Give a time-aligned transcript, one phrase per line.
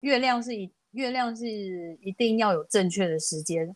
[0.00, 1.46] 月亮是一月亮是
[2.00, 3.74] 一定要有正确的时间，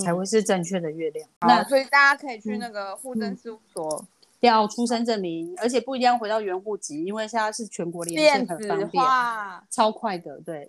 [0.00, 1.28] 才会是正确的月亮。
[1.40, 4.06] 那所以大家可以去那个户政事务所
[4.40, 9.04] 调出生证明，而且不一定要回到原户籍，因为现在是全国连线，很方便，
[9.70, 10.40] 超快的。
[10.40, 10.68] 对。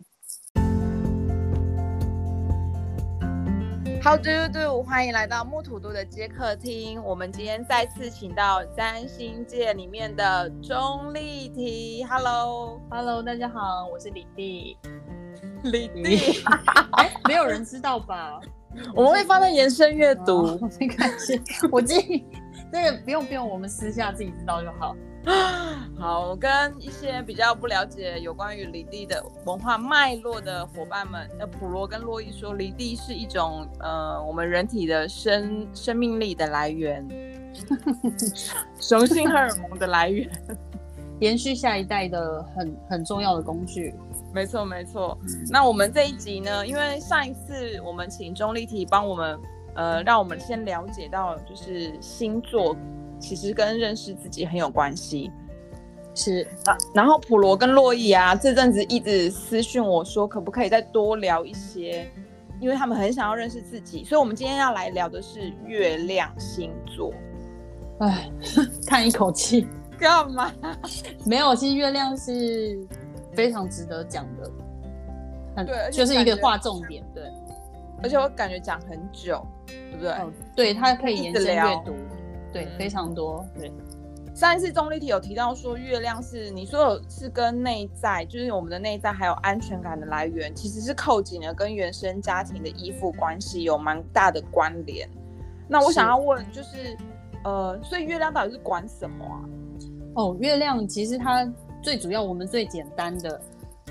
[4.06, 4.84] How do you do？
[4.84, 7.04] 欢迎来到木土都的接客厅。
[7.04, 12.04] 我们今天再次请到占星界里面的钟丽缇。
[12.08, 14.78] Hello，Hello，大家好，我是李弟。
[15.64, 16.44] 李弟，
[17.02, 18.40] 哎，没有人知道吧？
[18.94, 20.56] 我们会放在延伸阅读。
[20.80, 22.24] 没关系，我建议
[22.72, 24.96] 这个不用不用，我们私下自己知道就好。
[25.98, 37.08] 好，我跟一些比较不了解有关于离地的文化脉络的伙伴们，那普罗跟洛伊说，离地是一种呃，我们人体的生生命力的来源，
[38.80, 40.30] 雄性荷尔蒙的来源，
[41.20, 43.96] 延续下一代的很很重要的工具。
[44.34, 45.18] 没错，没错。
[45.50, 49.40] 那我们这一集呢，因为上一次我们请钟丽缇帮我们，
[49.76, 52.76] 呃，让我们先了解到就是星座。
[53.20, 55.32] 其实跟认识自己很有关系，
[56.14, 56.78] 是啊。
[56.94, 62.10] 然后普罗跟洛伊啊，这阵子一直私讯我说，可不可以再多聊一些？
[62.62, 67.14] 因为他们很想要认识自己，所以我们今天要来聊的是月亮星座。
[68.00, 68.30] 哎，
[68.88, 69.68] 叹一口气，
[70.00, 70.52] 干嘛？
[71.26, 72.80] 没有，其实月亮是
[73.34, 77.24] 非常值得讲的，对，就是一个划重点，对。
[78.04, 80.14] 而且我感觉讲很久，对不对？
[80.56, 81.94] 对，它可以延伸阅读。
[82.56, 83.46] 对，非常多。
[83.54, 83.70] 对，
[84.34, 95.06] 上一次钟丽缇有提到说，月亮是你说有是跟内在，就是我们的内在还有安全感的来源，其实是扣紧了跟原生家庭的依附关系有蛮大的关联。
[95.68, 96.96] 那我想要问，就是
[97.44, 99.44] 呃，所以月亮到底是管什么啊？
[100.14, 101.46] 哦，月亮其实它
[101.82, 103.42] 最主要，我们最简单的、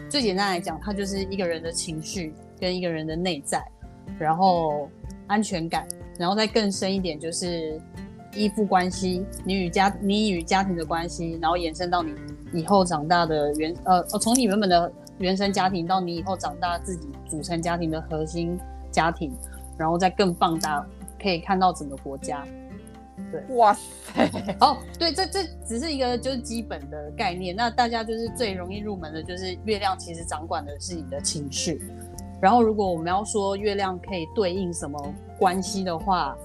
[0.08, 3.62] 最简单来讲，它就是一个人的情绪跟一个人的内在，
[4.18, 4.88] 然后
[5.26, 5.86] 安全感，
[6.18, 7.78] 然后再更深一点就是。
[8.34, 12.12] 依附关系，你与家你与家庭的关系，然后延伸到你
[12.52, 18.58] 以后长大的原呃，从你原本的原生家庭到你以后长大自己组成家庭的核心
[18.90, 19.32] 家庭，
[19.78, 20.84] 然后再更放大，
[21.20, 22.44] 可以看到整个国家。
[23.30, 24.28] 对，哇塞，
[24.60, 27.54] 哦，对，这这只是一个就是基本的概念。
[27.54, 31.80] 那大家就是最容易入门的，就是月亮其实掌管的是你的情绪。
[32.40, 36.36] 然后如果我们要说月亮可以对应什么关系的话。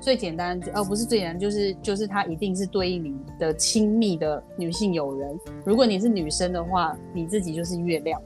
[0.00, 5.38] 最简单，呃，不是最简单，就是就是它一定是对应你的亲密的女性友人。
[5.64, 8.20] 如果你是女生的话，你自己就是月亮。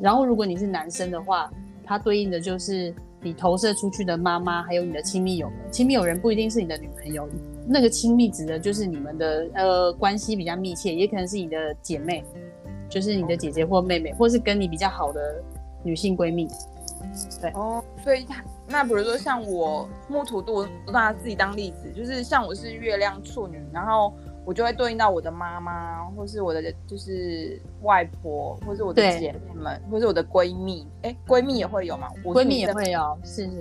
[0.00, 1.50] 然后如果你是男生的话，
[1.84, 5.58] 它对应的就是你投射出去的妈妈，还有你的亲密友人。
[5.70, 7.28] 亲密友人不一定是你的女朋友，
[7.66, 12.24] 那个亲密指的就是你们的呃关系比较密切，也可能是你的姐妹，
[12.88, 15.42] 就是你的姐姐或妹妹，或是跟你比较好的
[15.82, 16.48] 女性闺蜜。
[17.40, 18.44] 对哦，所以它。
[18.66, 24.12] 那比如说像我木土度，拿自己当例子，就是像我是月亮处女，然后
[24.44, 30.86] 我就会对应到我的妈妈，或是我的就是外婆，或是我的姐妹们，或是我的闺蜜。
[31.02, 32.08] 哎，闺蜜也会有吗？
[32.24, 33.60] 闺蜜也会有，是是是，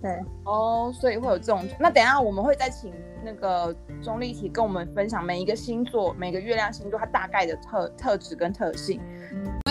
[0.00, 1.62] 对哦，所以会有这种。
[1.78, 2.92] 那等下我们会再请
[3.22, 9.00] 那个钟丽缇跟我们分享每一个星座、每个月亮星座它大概的特特质跟特性。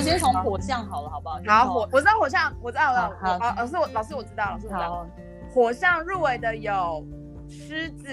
[0.09, 1.40] 先从火象好了，好不好？
[1.47, 3.12] 好，火，我知道火象，我知道了。
[3.22, 5.07] 好，老师我老师我知道，老师我知道。
[5.53, 7.06] 火象入围的有
[7.47, 8.07] 狮子、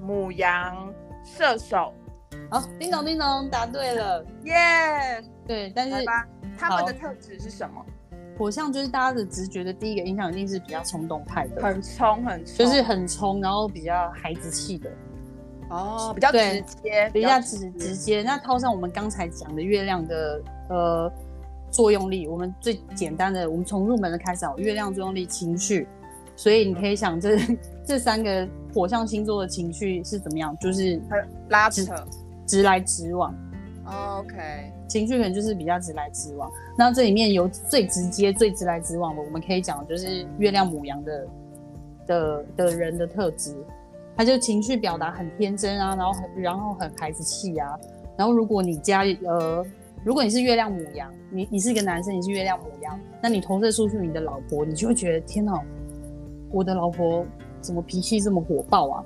[0.00, 0.92] 母羊、
[1.24, 1.92] 射手。
[2.50, 5.22] 好，叮咚叮咚，答对了，耶！
[5.46, 6.04] 对，但是
[6.58, 7.84] 他们的特质是什么？
[8.38, 14.90] 火象就是大家的直觉的第一个印象一定是比较冲动派的，很冲很冲，就是很冲，然后比较孩子气的。
[15.68, 18.22] 哦，比较直接，比较直直接。
[18.22, 21.12] 那套上我们刚才讲的月亮的呃
[21.70, 25.86] 作用力，我们最简单的，我们从入门的开始，月亮作用力情绪。
[26.36, 27.36] 所以你可以想，这
[27.84, 30.56] 这三个火象星座的情绪是怎么样？
[30.58, 30.98] 就是
[31.50, 31.94] 拉扯，
[32.46, 33.34] 直来直往。
[33.84, 36.50] OK，情绪可能就是比较直来直往。
[36.78, 41.28] 那这里面有最直接、最直来直往的，我们可以讲就是月亮母羊的
[42.06, 43.54] 的的人的特质。
[44.16, 47.78] 他就情绪表达很天真啊，然后很然后很孩子气啊，
[48.16, 49.64] 然后如果你家呃，
[50.02, 55.52] 如果你是月亮母羊，你你是一个男生，你是月亮母羊，那你投射出去你的老婆，你就会觉得天哪，
[56.50, 57.26] 我的老婆
[57.60, 59.04] 怎么脾气这么火爆啊？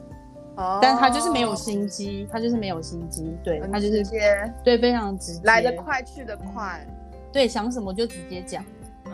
[0.56, 6.86] 哦，但他就是没有心机，他就是没有心机，对他就是直接，对，非常直接，来得快去得快，
[7.32, 8.64] 对，想什么就直接讲，
[9.06, 9.12] 嗯，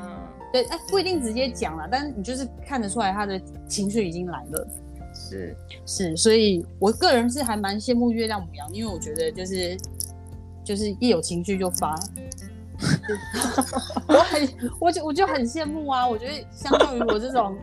[0.53, 4.69] 对，哎，不一定直接讲了，但是你就是看得出来他的情绪已经来了。
[5.15, 5.57] 是。
[5.87, 9.77] 是，所以我个人是还蛮羡慕月亮母羊，因为我觉得就是
[10.71, 11.99] 就是一有情绪就发，
[14.07, 16.07] 我很，我就我就很羡慕啊！
[16.07, 17.59] 我觉得相较于我这种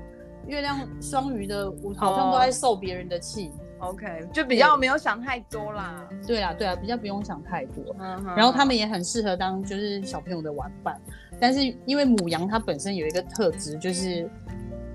[0.45, 3.49] 月亮双鱼的，我好像都在受别人的气。
[3.79, 6.05] OK，就比较没有想太多啦。
[6.27, 7.95] 对啦，对啊，比较不用想太多。
[8.35, 10.99] 然后他们也很适合当就是小朋友的玩伴，
[11.39, 14.29] 但是因为母羊它本身有一个特质，就是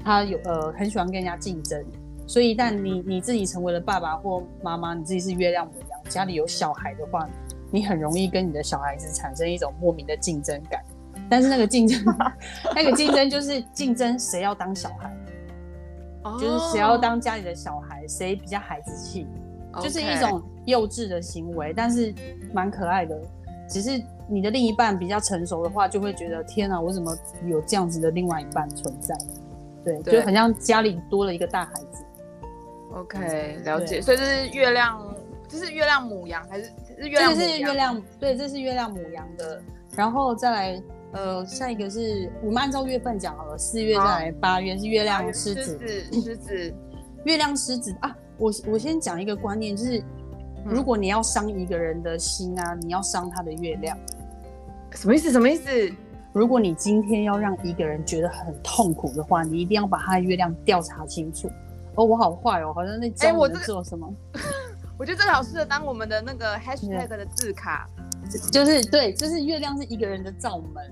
[0.04, 1.82] 它有呃很喜欢跟人家竞争，
[2.26, 7.26] 所以一旦你你自己成为了爸爸或妈妈，你自己是月亮母羊，家里有小孩的话，
[7.72, 10.80] 你很容易跟你的小孩子产生一种莫名的竞争感。
[11.28, 11.98] 但是那个竞争，
[12.76, 15.10] 那个竞争就是竞争谁要当小孩，
[16.38, 19.26] 就是谁要当家里的小孩，谁比较孩子气。
[19.82, 22.14] 就是一种幼稚的行为，但是
[22.52, 23.18] 蛮可爱的。
[23.66, 23.98] 只是
[24.28, 27.16] 你的另一半比较成熟的话，就会觉得天啊，我怎么
[27.46, 29.16] 有这样子的另外一半存在？
[29.82, 32.04] 对，对就很像家里多了一个大孩子。
[32.92, 35.02] OK 了解，所以这是月亮，
[35.48, 37.58] 这是月亮母羊还是是月这个是？
[37.60, 39.62] 月亮，对，这是月亮母羊的。
[39.96, 45.78] 然后再来，呃，下一个是我们按照月份讲好了，四月再来八月是月亮狮狮子，
[46.22, 46.74] 狮子，
[47.24, 48.16] 月亮狮子啊。
[48.38, 50.04] 我我先讲一个观念，就是嗯
[50.64, 53.96] 如果你要伤一个人的心啊，你要伤他的月亮。
[54.92, 55.30] 什么意思？
[55.30, 55.70] 什么意思？
[56.32, 61.46] 如果你今天要让一个人觉得很痛苦的话，你一定要把他的月亮调查清楚。
[61.94, 64.10] 哦，我好坏哦，好像在教我做什么，
[64.98, 67.88] 我觉得这个好适合当我们的那个 hashtag 的字卡。
[68.50, 70.90] 就是对，就是月亮是一个人的罩门，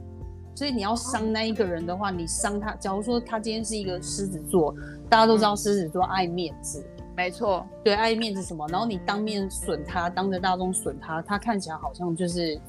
[0.54, 2.72] 所以你要伤那一个人的话，你伤他。
[2.72, 4.74] 假如说他今天是一个狮子座，
[5.08, 6.84] 大家都知道狮子座爱面子，
[7.16, 12.60] 没错，对，爱面子什么，然后你当面损他，当着大众损他，他看起来好像就是，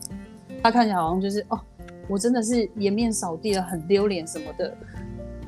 [0.63, 1.60] 他看起来好像就是哦，
[2.07, 4.74] 我真的是颜面扫地了，很丢脸什么的。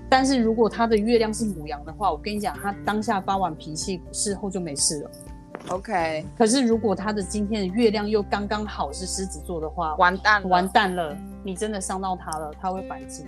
[0.10, 5.12] 但是如果他的月亮是母羊的话，我跟你讲，他当下发完脾气，事后就没事了。
[5.70, 13.26] OK，可是如果他的今天的月亮又刚刚好是狮子座的话，完蛋了，完蛋了，你真的伤到他了，他会反击，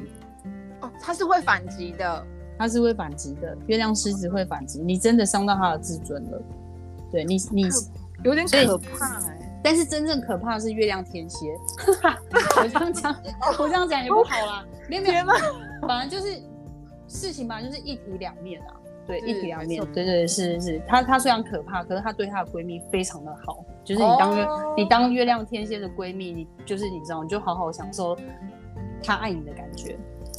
[0.82, 2.26] 哦，他是会反击的。
[2.58, 3.54] 他是会反击的。
[3.68, 6.42] 月亮狮子会反击，你真的伤到他的自尊了。
[7.12, 7.68] 对你，你
[8.24, 11.54] 有点可怕哎、但是真正可怕的是月亮天蝎。
[12.56, 13.16] 我这样讲，
[13.60, 14.66] 我这样讲也不好啦。
[14.88, 15.34] 没有没有，天哪！
[15.86, 16.42] 反正就是
[17.10, 18.72] 事情吧，就是一体两面啊。
[19.08, 19.84] 对，一体两面。
[19.94, 23.64] 对对是是是，她她虽然可怕，可是她对她的闺蜜非常的好。
[23.84, 28.18] 就是你当月、哦你当月亮天蝎的闺蜜，你就是你知道，你就好好享受
[29.04, 29.96] 她爱你的感觉。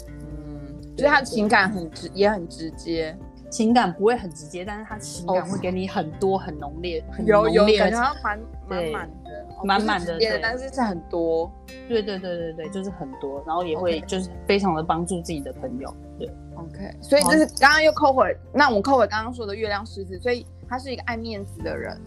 [0.08, 3.16] 嗯，就是她情感很直，也很直接，
[3.48, 11.48] 情感不会很直接，但是她情感哦会给你很多很浓烈、很浓烈的感觉好像满满满的，哦满满的但是是很多。
[11.88, 15.94] 对对对对对，就是很多，然后也会就是非常的帮助自己的朋友。
[16.18, 16.28] 对。
[16.56, 22.00] OK，所以就是刚刚又扣回，那我们扣回刚刚说的月亮狮子，所以他是一个爱面子的人，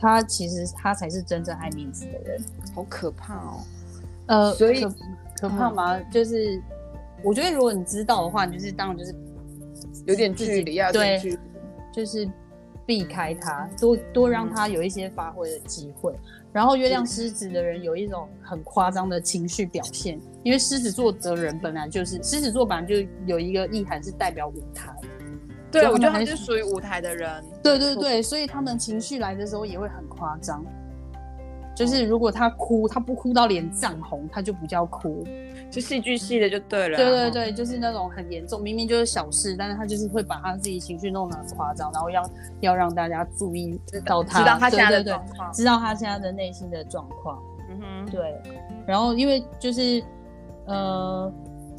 [0.00, 2.42] 他其实他才是真正爱面子的人。
[2.74, 3.60] 好可怕哦。
[4.26, 4.94] 呃，所以可
[5.40, 6.00] 可怕吗？
[6.10, 6.62] 就是
[7.22, 9.14] 我觉得如果你知道的话，你就是当然就是
[10.06, 11.38] 有点距离，要有点距离。
[11.92, 12.28] 就是
[12.86, 16.14] 避开他，多多让他有一些发挥的机会。
[16.52, 24.94] 然后月亮狮子的人有一种很夸张的情绪表现，因为狮子座的人本来就是狮子座本来就有一个意涵是代表舞台。
[25.70, 27.44] 对，我觉得他他们还是属于舞台的人。
[27.62, 30.64] 对对对，所以他们情绪来的时候也会很夸张。
[31.78, 35.24] 就是如果他哭，他不哭到脸涨红，他就不叫哭。
[35.70, 36.96] 就戏剧系的就对了。
[36.96, 42.30] 对对，对，就是那种很严重，明明就是小事，但是他就是会把他自己情绪弄得很夸张，然后要
[42.62, 45.54] 要让大家注意到他，知道他现在的状况对，。
[45.54, 47.40] 知道他现在的内心的状况。
[47.70, 48.42] 嗯哼，对，
[48.84, 50.02] 然后因为就是
[50.66, 51.32] 呃，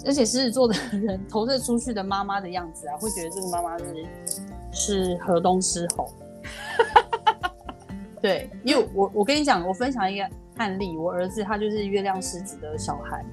[0.06, 4.06] 而且狮子座的人投射出去的妈妈的样子啊，会觉得这个妈妈是
[4.72, 6.10] 是河东狮吼。
[8.22, 13.24] 对，因为我我跟你讲，我分享一个案例，我儿子他就是月亮狮子的小孩，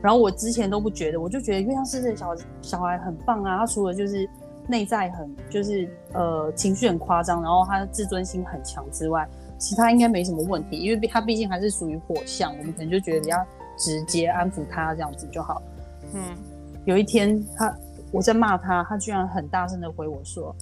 [0.00, 4.28] 然后我之前都不觉得，我就觉得月亮狮子的小小孩很棒啊，他除了就是
[4.68, 13.36] 内在很就是呃情绪很夸张，然后他的自尊心很强之外，其他应该没什么问题，因为他毕竟还是属于火象，我们可能就觉得比较
[13.76, 15.60] 直接安抚他这样子就好。
[16.14, 16.22] 嗯，
[16.84, 17.76] 有一天他
[18.12, 20.54] 我在骂他，他居然很大声的回我说：“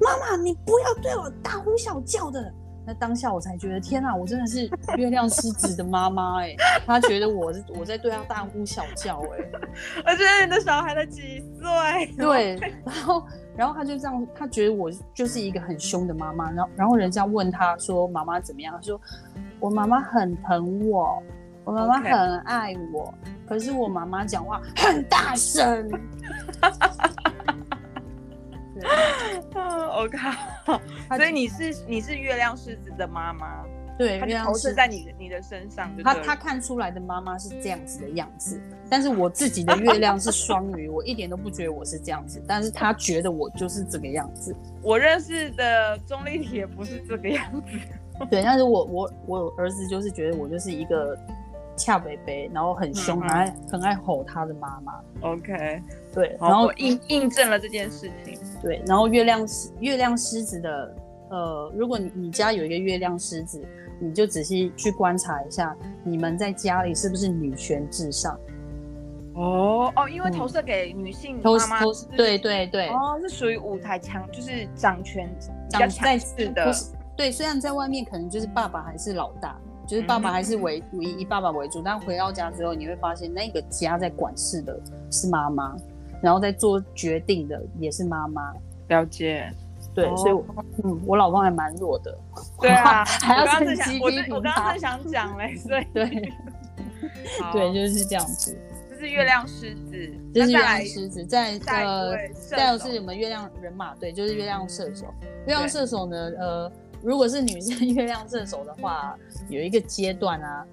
[0.00, 2.50] 妈妈，你不要对我大呼小叫的。”
[2.90, 6.56] 那当下我才觉得，天啊，我真的是月亮狮子的妈妈哎！
[6.84, 9.38] 他觉得我是我在对他大呼小叫哎，
[10.04, 12.12] 而且你的小孩才几岁？
[12.16, 13.24] 对，然后
[13.56, 19.00] 然后他就这样，他觉得我就是一个很凶的妈妈，然后然后人家问他说妈妈怎么样，他说
[19.60, 21.22] 我妈妈很疼我，
[21.62, 23.14] 我妈妈很爱我，
[23.46, 25.88] 可是我妈妈讲话很大声。
[28.80, 28.90] 对
[29.54, 30.18] 嗯，OK，
[31.16, 33.64] 所以你是你是月亮狮子的妈妈，
[33.98, 44.54] 对，月亮狮投射在你的你的身上他他看出来的妈妈是这样子的样子，但是我自己的月亮是双鱼，我一点都不觉得我是这样子，但是他觉得我就是这个样子。
[44.82, 47.78] 我认识的钟丽缇也不是这个样子。
[48.30, 51.18] 对，但是我我我儿子就是觉得我就是一个
[51.74, 55.00] 恰北北，然后很凶，嗯很爱很爱吼他的妈妈。
[55.22, 55.82] OK，
[56.12, 58.38] 对，然后印印证了这件事情。
[58.60, 60.94] 对，然后月亮狮月亮狮子的
[61.30, 63.60] 呃，如果你你家有一个月亮狮子，
[64.00, 68.38] 你就仔细去观察一下，你们在家里是不是女权至上？
[69.34, 71.80] 哦哦，因为嗯投射给女性都妈妈
[72.16, 76.74] 对对对，哦，是属于舞台强，就是掌权比长较强在势的
[77.16, 84.78] 对，虽然在外面可能就是爸爸还是老大，就是爸爸还是为以以爸爸为主，但回到家之后，你会发现那个家在管事的
[85.10, 85.76] 是妈妈，
[86.22, 88.52] 然后再做决定的也是妈妈。
[88.88, 89.52] 了解。
[89.92, 90.44] 对，哦所以我
[90.84, 92.16] 嗯，我老公还蛮弱的。
[92.60, 96.06] 对啊，还要趁机，我批评正我刚他刚正想讲嘞， 所以对
[97.52, 98.56] 对，就是这样子。
[98.90, 105.06] 这是月亮狮子，这是月亮狮子，在下一呃，位射再有是我们月亮人马，对，就是月亮射手。
[105.46, 106.72] 月亮射手呢，呃，
[107.02, 109.16] 如果是女生月亮射手的话，
[109.48, 110.64] 有一个阶段啊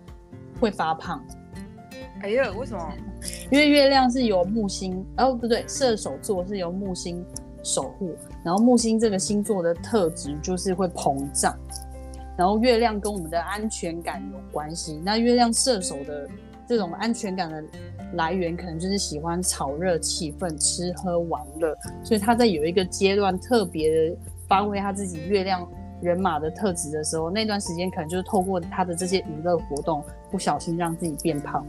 [0.59, 1.25] 会发胖，
[2.21, 2.93] 哎呀，为什么？
[3.51, 7.23] 因为月亮是由木星，哦不对，射手座是由木星
[7.63, 11.55] 守护，然后木星这个星座的特质就是会膨胀，
[12.37, 15.01] 然后月亮跟我们的安全感有关系。
[15.03, 16.27] 那月亮射手的
[16.67, 17.63] 这种安全感的
[18.13, 25.67] 来源，可能就是喜欢炒热气氛、吃喝玩乐，所以他在有一个阶段特别的发挥他自己月亮
[26.01, 31.65] 人马的特质的时候，那段时间可能就是透过他的这些娱乐活动，不小心让自己变胖。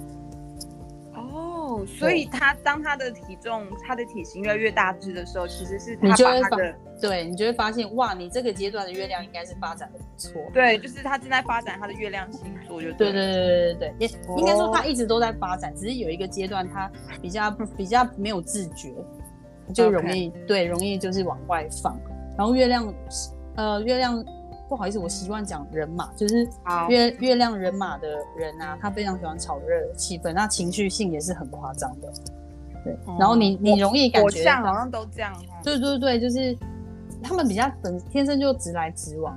[1.94, 6.56] 哦，所以他当他的体重、他的体型越来越大只的时候，其实是你他就会发
[7.00, 10.42] 对你就会发现，哇，你这个阶段的月亮应该是发展的不错。
[10.52, 16.90] 对，就是他正在发展他的月亮星座，就对了对对对对对对，也应该说哦他一直都在发展，只是有一个阶段他
[17.22, 18.92] 比较比较没有自觉，
[19.72, 21.96] 就容易对容易就是往外放。
[22.36, 22.92] 然后月亮
[23.56, 24.24] 呃月亮
[24.68, 32.12] 不好意思，我习惯讲人马，就是好月月亮人马的人啊，他非常喜欢炒热气氛，那情绪性也是很夸张的。
[32.84, 35.60] 对，然后你哦你容易感觉像好像都这样哦。
[35.64, 36.56] 对对对，就是
[37.22, 39.36] 他们比较本天生就直来直往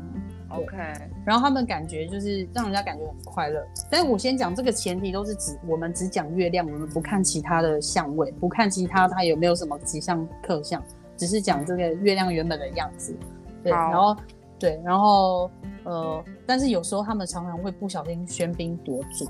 [0.49, 0.77] ，OK，
[1.25, 3.65] 然后他们感觉就是让人家感觉很快乐。
[3.89, 10.83] 但是我先讲这个前提都是指我们只讲月亮，我们不看其他的相位，不看其他它有没有什么吉祥克相，
[11.17, 13.15] 只是讲这个月亮原本的样子。
[13.63, 14.15] 对，然后
[14.61, 15.49] 对，然后
[15.85, 19.25] 呃，但是有时候他们常常会不小心喧宾夺主。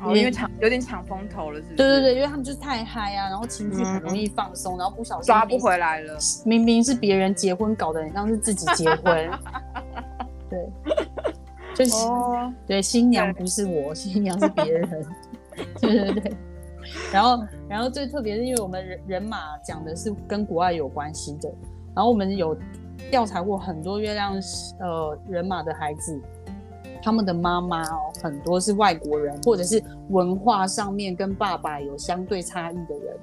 [0.00, 1.76] 哦，因为抢有点抢风头了，是不是？
[1.76, 6.16] 对对对，因为他们就是太嗨啊，然后情绪很容易放松，然后不小心抓不回来了。
[6.46, 9.30] 明明是别人结婚，搞得很像是自己结婚。
[10.48, 10.66] 对，
[11.74, 15.06] 就是、哦，对，新娘不是我，新娘是别人。
[15.80, 16.32] 对对对。
[17.12, 21.52] 然后，然后最特别是因为我们人人马讲的是跟国外有关系的，
[21.94, 22.56] 然后我们有
[23.10, 24.34] 调查过很多月亮
[24.80, 26.20] 呃人马的孩子，
[27.02, 33.16] 他们的妈妈哦，很多是外国人，或者是文化上面跟爸爸有相对差异的人，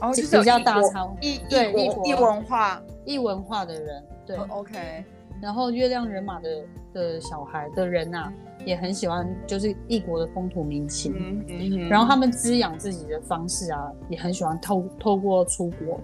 [0.00, 2.82] 哦，比就是比较大差异对异异异文化。
[3.04, 4.36] 异文化的人，对。
[4.36, 5.04] 哦 OK，
[5.42, 6.48] 然后月亮人马的
[6.94, 8.32] 的小孩的人呐、
[8.64, 16.00] 也很喜欢就是异国的风土民情，嗯嗯哼然后他们滋养自己的方式啊，也很喜欢透透过出国，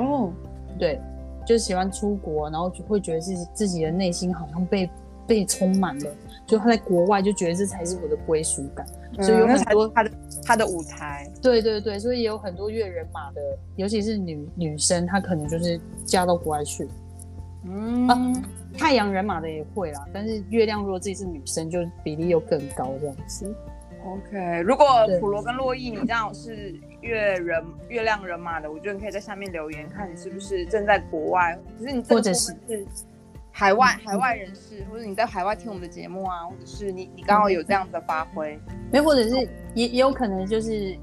[0.00, 0.32] 哦，
[0.78, 0.98] 对，
[1.48, 4.90] 就喜欢出国，然后就会觉得自己自己的内心好像被
[5.26, 6.10] 被充满了，
[6.46, 8.86] 就他在国外就觉得这才是我的归属感，
[9.22, 10.10] 所以有很多是他的
[10.44, 11.26] 他的舞台。
[11.40, 13.40] 对对对，所以也有很多越人马的，
[13.76, 16.86] 尤其是女女生，她可能就是嫁到国外去。
[17.64, 18.06] 嗯，
[18.76, 23.54] 太阳人马的也会啦，但是月亮如果自己是女生，就比例又更高这样子。
[24.04, 24.84] OK，如果
[25.18, 32.56] 普罗跟洛伊你这样是月人月亮人马的，我觉得你可以在下面留言，看你是不是正在国外，可是你这个或者是
[33.50, 38.58] 海外海外人士，或者你在海外听我们的节目啊，或者是你你刚好有这样子的发挥。
[38.92, 39.34] 没，或者是
[39.74, 40.98] 也也有可能就是，也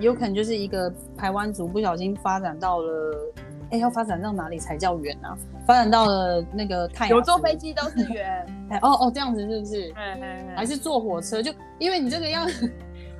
[0.00, 3.32] 有可能就是一个台湾族不小心发展到了，
[3.70, 5.36] 哎，要发展到哪里才叫远啊？
[5.66, 7.16] 发展到了那个太阳。
[7.16, 7.56] 有坐飞？
[7.56, 9.92] 机都是远， 哎，哦哦，这样子是不是？
[9.94, 11.42] 还还是坐火车？
[11.42, 12.46] 就因为你这个要，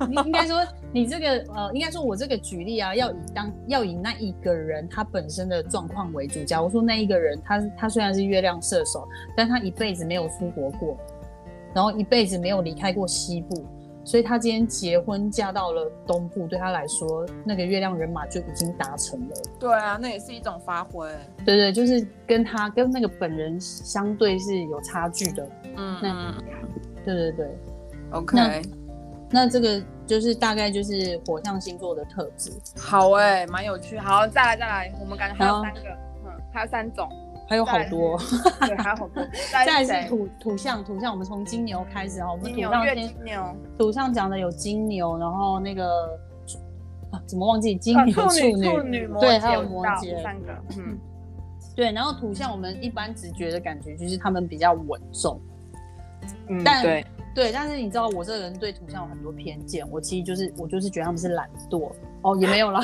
[0.09, 6.43] 你应该说你这个呃，应该说我这个举例啊，要以当要以那一个人他本身的状况为主。
[6.43, 10.97] 假如说那一个人他他虽然是月亮射手，但他一辈子没有出国过，
[11.73, 13.65] 然后一辈子没有离开过西部，
[14.03, 19.35] 所以他今天结婚嫁到了东部，对他来说，那个月亮人马就已经达成了。
[19.59, 21.09] 对啊，那也是一种发挥。
[21.45, 25.49] 对对，就是跟他跟那个本人相对是有差距的。
[25.77, 26.35] 嗯那
[27.03, 27.47] 对对对
[28.11, 28.61] ，，OK，
[29.31, 32.51] 那这个就是大概就是火象星座的特质。
[32.77, 33.97] 好哎、蛮有趣。
[33.97, 35.89] 好，再来再来，我们感觉还有三个，
[36.25, 37.09] 嗯，还有三种，
[37.49, 38.17] 还有好多，
[38.67, 39.23] 对，还有好多。
[39.51, 46.17] 再来是 土土象，土象我们从金牛开始哈，我们土金牛月象先金牛，土象讲的有金牛，然后那个
[47.11, 47.75] 啊怎么忘记？
[47.75, 50.97] 金牛、啊处处女、处女、摩对，还有摩羯，三个，嗯，
[51.75, 55.41] 对，然后土象我们一般直觉的感觉就是他们比较稳重，
[56.47, 57.03] 嗯但
[57.35, 62.81] 对，但是你知道我这个人对图像有很多偏见，我其实就是我就是觉得他们是懒惰哦，也没有啦，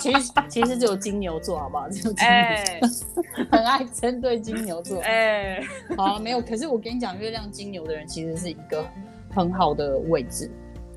[0.00, 1.88] 其实其实只有金牛座好不好？
[1.90, 5.60] 只有金牛哎座很爱针对金牛座，哎，
[5.96, 6.40] 好了没有？
[6.40, 8.86] 可是我跟你讲，月亮金牛的人其实是一个
[9.34, 10.48] 很好的位置，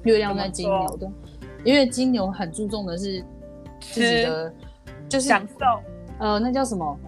[0.03, 1.11] 月亮在金牛的，
[1.63, 3.19] 因为金牛很注重的是
[3.79, 4.53] 自己的，
[5.09, 5.65] 就是享受，
[6.19, 6.99] 呃，那叫什么？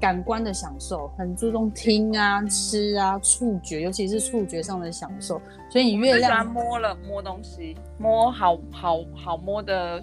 [0.00, 5.40] 感官的享受，很注重听啊、吃啊、触觉，尤其是触觉上的享受。
[5.68, 10.00] 所以你月最喜欢亮摸了摸东西，摸好好好摸的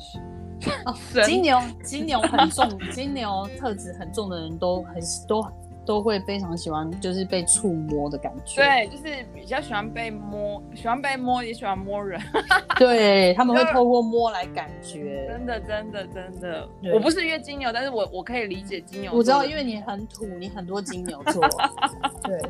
[0.85, 5.41] 哦金牛，金牛很重，金牛特质很重的人都很都
[5.87, 8.61] 都会非常喜欢，就是被触摸的感觉。
[8.61, 12.21] 对，就是比较喜欢被摸，喜欢被摸，也喜欢摸人。
[12.77, 15.25] 对，他们会就透过摸来感觉。
[15.29, 19.17] 真的，真的，真的，我不是月金牛，但是我我可以理解金牛座。
[19.17, 21.41] 我知道，因为你很土，你很多金牛座。
[22.23, 22.41] 对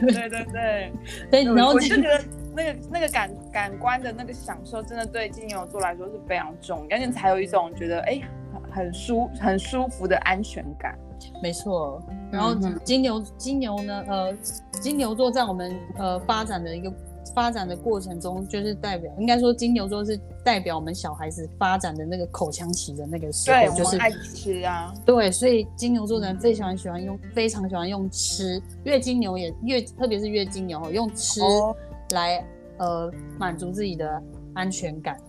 [0.00, 0.92] 对对对，
[1.30, 2.24] 所以， 然后金我就觉得
[2.54, 8.22] 那个那个感感官的那个享受，真的对金牛座来说是非常重要，你才有一种觉得哎
[8.54, 10.98] 很很舒很舒服的安全感。
[11.42, 12.54] 没错，然后
[12.84, 14.32] 金牛金牛呢，呃，
[14.80, 16.92] 金牛座在我们呃发展的一个
[17.34, 31.76] 发展的过程中，就是代表，应该说金牛座是代表我们小孩子发展的那个口腔期的那个时，候，就是爱吃啊，对，所以金牛座的人非常喜欢用，非常喜欢用吃，月金牛也月，特别是月金牛哦用吃哦
[32.12, 32.42] 来、
[32.78, 34.22] 呃满足自己的
[34.54, 35.20] 安全感。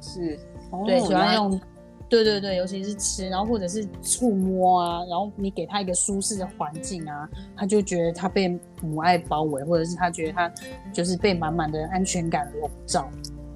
[0.00, 0.38] 是，
[0.84, 1.60] 对，哦喜欢用，
[2.08, 8.48] 对对对，尤其是吃，然后或者是触摸啊，然后你给他一个舒适的环境啊，他就觉得他被
[8.82, 10.52] 母爱包围，或者是他觉得他
[10.92, 13.08] 就是被满满的安全感笼罩，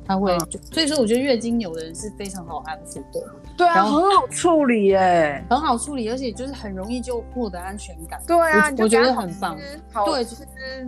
[0.04, 3.20] 他会嗯就，所以说我觉得月经有的人是非常好安抚的，
[3.56, 5.44] 对啊，很好处理耶。
[5.48, 8.20] 很好处理，而且就是很容易就获得安全感。
[8.26, 9.56] 对啊，我我觉得很棒，
[9.92, 10.36] 好对吃，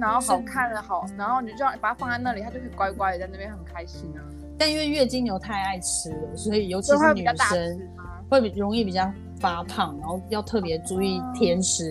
[0.00, 4.20] 然后好看的好，然后你就把它放在那里，它就可以乖乖的在那边很开心啊。
[4.60, 7.80] 但因为月经牛太爱吃了，所以尤其是女生？
[8.28, 11.90] 会比容易比较发胖，然后要特别注意甜食，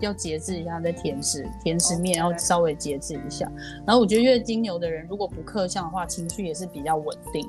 [0.00, 3.50] 要节制一下在甜食，甜食面要稍微节制一下。
[3.86, 7.48] 然后我觉得月经牛的人如果不克相的话，情绪也是比较稳定，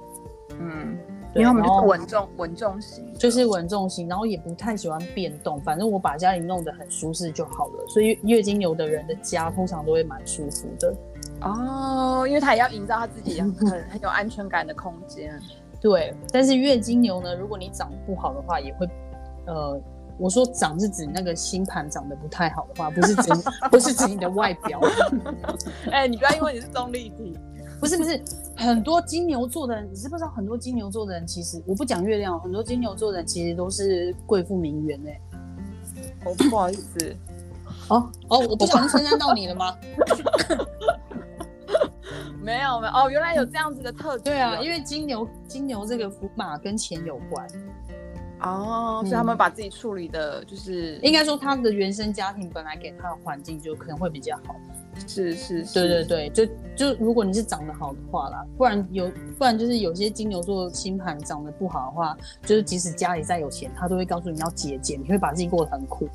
[0.58, 0.98] 嗯，
[1.34, 7.86] 对因为他们就是然后稳重稳重型，就是稳重型，然后也不太喜欢变动，反正我把家里弄得很舒适就好了。
[7.90, 10.96] 所以月经牛的人的家通常都会蛮舒服的。
[11.42, 15.40] 哦，因为他也要营造他自己很很有安全感的空间。
[15.82, 18.88] 对，但是月经牛呢，如果你长得不好的话，也会，
[19.48, 19.82] 呃，
[20.20, 23.32] 我说长是指那个星盘长得不太好的话，不是指
[23.72, 24.80] 不是指你的外表，
[25.92, 27.36] 哎、你不要因为你是中立体，
[27.80, 28.22] 不是不是，
[28.56, 35.20] 很多金牛座的人，你知不知道很多金牛座的人其实我不讲月亮，很多金牛座的人其实都是贵妇名媛哎、
[36.26, 37.16] 哦，不好意思，
[37.88, 39.76] 哦哦，我不小心称赞到你了吗？
[42.42, 44.24] 没有没有哦，原来有这样子的特质。
[44.24, 47.48] 对啊，因为金牛金牛这个福码跟钱有关，
[48.42, 54.56] 哦，所以他们把自己处理的，就是应该说他的原生家庭本来给他的环境就可能会比较好。
[55.08, 66.10] 是是是，对对对，就就如果你是长得好的话啦，不然有不然就是有些金牛座星盘长得不好的话，就是即使家里再有钱，他都会告诉你要节俭，你会把自己过得很苦。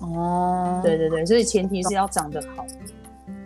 [0.00, 2.66] 哦，对对对，所以前提是要长得好。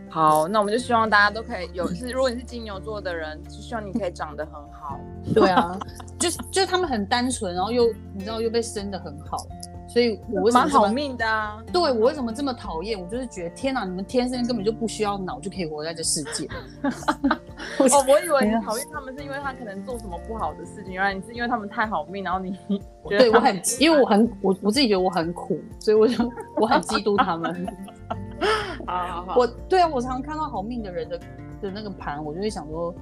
[0.08, 4.98] 好，那我们就希望大家都可以有是，如果你是金牛座的人，就希望你可以长得很好。
[5.34, 5.78] 对啊，
[6.18, 9.36] 就是就是他们很单纯，然后又你知道又被生的很好，
[9.88, 11.62] 所以我为什么蛮好命的啊！
[11.72, 12.98] 对我为什么这么讨厌？
[12.98, 16.48] 我就是觉得天哪，你们天生根本就不需要脑就可以活在这世界。
[17.78, 22.56] 哦，我以为你讨厌他们是因为他可能做什么不好的事情，原来你是因为他们太好命，然后你
[23.08, 27.66] 对我很， 因为我很我我自己觉得我很苦，所以我就我很嫉妒他们。
[28.86, 31.18] 好好好，我对啊，我常常看到好命的人的
[31.62, 32.94] 的那个盘，我就会想说，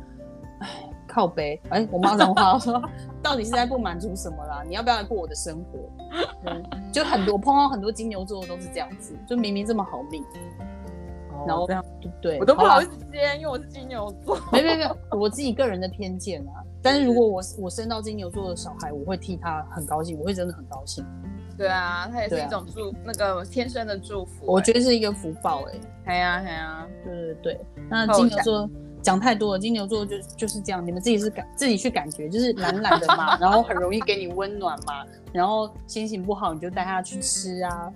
[0.61, 0.69] 哎，
[1.07, 2.81] 靠背，哎，我妈讲话，我 说
[3.23, 4.63] 到底是在不满足什么啦？
[4.67, 5.79] 你要不要来过我的生活？
[6.47, 10.25] 嗯， 就很多我碰到很多金牛座都是这样子，就明明这么好命，
[11.47, 11.85] 然后哦这样
[12.23, 14.39] 对，我都不好意思接，因为我是金牛座。
[14.53, 16.63] 没没没有，我自己个人的偏见啊。
[16.83, 21.05] 但是如果我我生到金牛座的小孩，我会替他很高兴，我会真的很高兴。
[21.57, 22.47] 对啊，它也是对啊。
[22.47, 28.69] 一种祝，那个天生的祝福、我觉得，是一个福报哎、哎呀哎呀，对对对，那金牛座
[29.03, 37.93] 讲太多了，金牛座就就是这样，你们自己是感自己去感觉，就是懒懒的嘛， 然后很容易给你温暖嘛，然后心情不好你就带他去吃啊，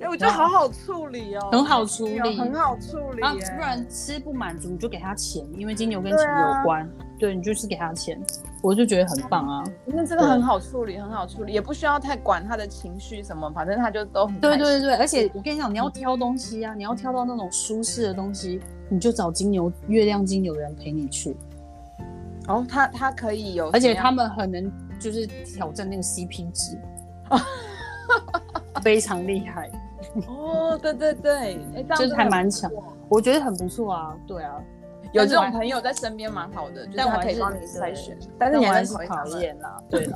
[0.00, 8.20] 哎、我觉得好好处理哦，很好处理很好处理啊，不然吃不满足你就给他钱，因为金牛跟钱对啊有关，对你就是给他钱，
[8.62, 9.64] 我就觉得很棒啊。
[9.84, 21.36] 那真的很好处理，很好处理，也不需要太管他的情绪什么，反正他就都很开心对对对，而且我跟你讲，你要挑东西啊，你要挑到那种舒适的东西，你就找金牛、月亮金牛的人陪你去，
[22.46, 26.78] 哦，他他可以有而且他们很能就是挑战那个 CP 值，
[28.82, 29.68] 非常厉害，
[30.28, 32.70] 哦，对对对，哎，这样就是还蛮强
[33.08, 34.16] 我觉得很不错啊。
[34.26, 34.54] 对啊，
[35.12, 39.58] 有这种朋友在身边蛮好的，但我可以帮你筛选，但但是你还是讨厌。
[39.60, 39.78] 啦。
[39.90, 40.12] 对啦，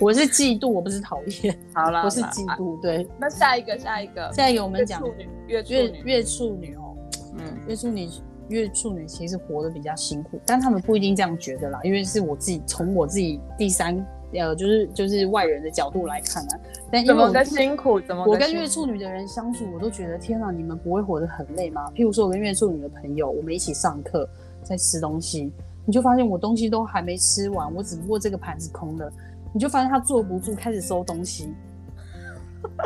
[0.00, 2.80] 我是嫉妒，我不是讨厌， 好啦，我是嫉妒。
[2.80, 5.02] 对，那下一个，下一个，下一个我们讲
[5.46, 6.96] 月月处月处女哦，
[7.38, 8.08] 嗯，月处女
[8.48, 13.94] 月处女其实活得比较辛苦，但他们不一定这样觉得啦，因为是我自己从我自己第三
[14.32, 16.60] 呃，就是就是外人的角度来看啊。
[16.92, 18.00] 但因为我怎么个辛苦？
[18.00, 21.90] 怎么我跟月处女的人相处，我都觉得天啊，你们不会活得很累吗？
[21.94, 24.28] 譬如说，我跟月处女的朋友，我们一起上课，
[24.62, 25.52] 在吃东西，
[25.86, 29.12] 你就发现我东西都还没吃完，我只不过这个盘子空了，
[29.52, 31.54] 你就发现他坐不住，开始收东西，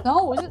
[0.05, 0.43] 然后我就。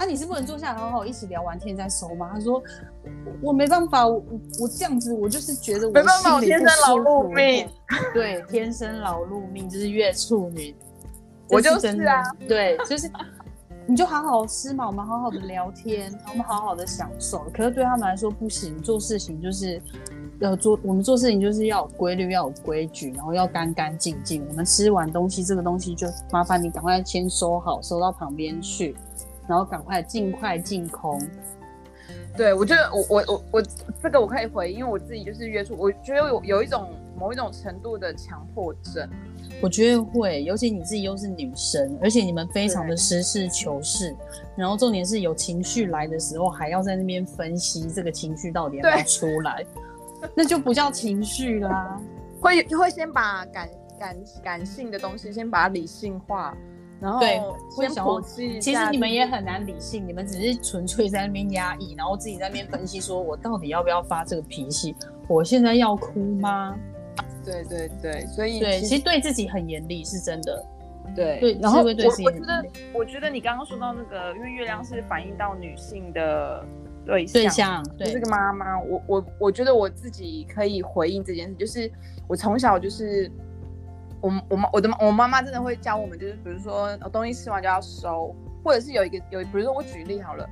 [0.00, 2.30] 啊，你是不能坐下来好好一起聊完天再收吗？
[2.32, 7.68] 他说我我没办法，我我我这样子，我就是觉得我没办法我天生劳碌命。
[8.14, 10.74] 对，天生劳碌命就是月处女，
[11.50, 13.10] 我就是啊，对，就是
[13.86, 17.44] 你就好好吃嘛，我们好好的聊天，我们好好的享受。
[17.52, 19.82] 可是对他们来说不行，做事情就是
[20.38, 24.46] 要做，我们做事情就是要有规律，要有规矩，然后要干干净净。
[24.48, 28.94] 我们吃完东西，这个东西就麻烦你赶快先收好，收到旁边去，
[29.48, 31.20] 然后赶快尽快净空。
[32.36, 33.62] 对，我觉得我我我我
[34.00, 36.88] 这个我可以回，因为我自己就是约束，我觉得有有一种
[37.20, 39.08] 某一种程度的强迫症。
[39.62, 44.16] 我觉得会，尤其你自己又是女生，而且你们非常的实事求是，
[44.56, 49.64] 然后重点是有情绪来的时候，还要在那边分析这个情绪到底要不要出来，
[50.34, 52.00] 那就不叫情绪啦。
[52.40, 56.56] 会会先把感感感性的东西先把它理性化，
[56.98, 57.38] 然后对
[57.76, 58.06] 会先想。
[58.58, 64.96] 其实你们也很难理性，你们只是纯粹在那边压抑，然后自己在那边分析，说我到底要不要发这个脾气？
[65.28, 66.74] 我现在要哭吗？
[67.44, 70.64] 对对对，所以对，其其实对自己很严厉，是真的。
[71.16, 76.64] 对对然后我我觉得我觉得你刚刚说到那个，因为月亮是反映到女性的
[77.04, 81.90] 对象，对象，对就是个妈妈，我我我觉得我自己可以回应这件事，就是
[82.28, 83.28] 我从小就是
[84.20, 90.48] 我我妈我的妈我妈妈真的会教我们，就是比如说呃东西吃完就要收，或者是有一个有比如说我举例好了。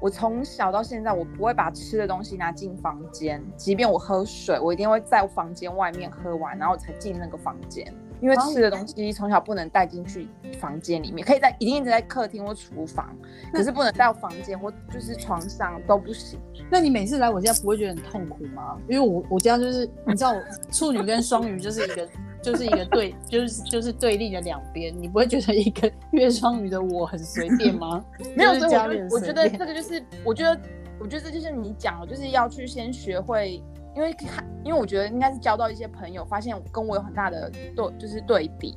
[0.00, 7.86] 我从小到现在，我不会把吃的东西拿进房间，即便我喝水，我一定会在房间外面喝完，然后才进那个房间。
[8.20, 13.16] 因为吃的东西从小不能带进去房间里面，可以在一定在客厅或厨房，
[13.50, 16.38] 可是不能到房间或就是床上都不行。
[16.70, 18.76] 那你每次来我家不会觉得很痛苦吗？
[18.88, 22.06] 因为我我家就是你知道，我处女跟双鱼就是一个
[22.42, 28.04] 就是一个对就是就是对立的两边，你不会觉得一个月双鱼的我很随便吗？
[28.36, 30.58] 没有，所以我我觉得这个就是，我觉得
[30.98, 33.62] 我觉得这就是你讲的，就是要去先学会，
[33.94, 38.76] 因为看，因为我觉得应该是交到一些朋友，发现跟我有很大的对，就是对比。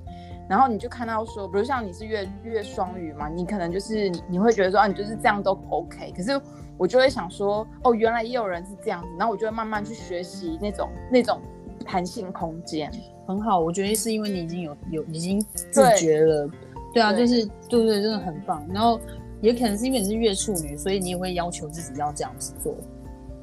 [0.49, 6.11] 然后你就看到说，比如像你是月月双鱼嘛，你可能就是你你会觉得说啊，你就是这样都 OK。
[6.15, 6.39] 可是
[6.77, 11.41] 我就会想说，哦，原来也有人是这样子，然后我就会慢慢去学习那种那种
[11.85, 12.91] 弹性空间。
[13.25, 15.39] 很好，我觉得是因为你已经有有已经
[15.71, 16.49] 自觉了，
[16.93, 18.65] 对啊，就是对对，真的很棒。
[18.73, 18.99] 然后
[19.41, 22.75] 也可能是因为你是月处女，所以你也会要求自己要这样子做。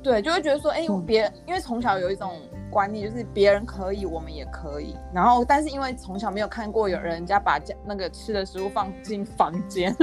[0.02, 2.32] 对，就会觉得说，哎、嗯别、因为从小有一种
[2.70, 4.94] 观念，就是别人可以，我们也可以。
[5.12, 9.94] 然后，但是因为从小没有看过有人家把家那个吃的食物放进房间，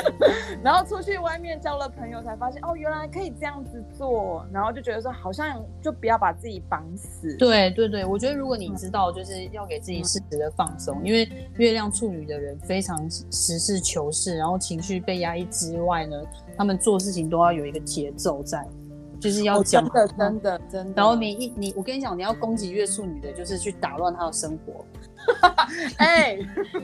[0.62, 4.46] 然后出去外面交了朋友，才发现哦，原来可以这样子做。
[4.52, 7.36] 然后就觉得说，好像就不要把自己绑死。
[7.36, 16.16] 对对对，我觉得如果你知道，就是要给自己适时的放松，因为月亮处女的人非常实事求是，然后情绪被压抑之外呢，
[16.56, 18.66] 他们做事情都要有一个节奏在。
[19.22, 20.92] 就是要哦讲真的真的真的。
[20.96, 24.84] 然后你一你，我跟你讲，你要攻击月处女的，就是去打乱她的生活
[25.98, 26.36] 哎，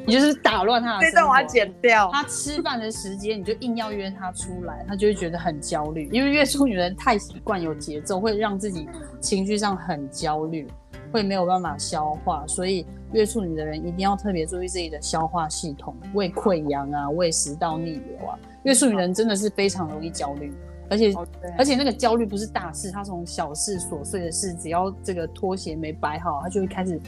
[0.06, 1.10] 你就是打乱她的生活。
[1.10, 2.08] 这段我要剪掉。
[2.12, 8.88] 她吃饭的时间，你就硬要约她出来，她就会觉得很焦虑，因为月处女人太习惯有节奏，会让自己
[9.20, 10.68] 情绪上很焦虑，
[11.12, 18.38] 会没有办法消化，所以月处女的人一定要特别注意自己的消化系统，胃溃疡啊，胃食道逆流啊。
[18.62, 20.52] 月处女人真的是非常容易焦虑，
[20.90, 21.26] 而且哦
[21.58, 27.00] 而且那个焦虑不是大事，他从小事琐碎的事，只要这个拖鞋没摆好，他就会开始